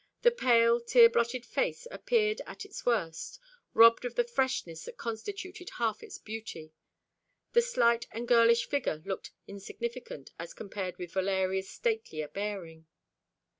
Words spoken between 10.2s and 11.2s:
as compared with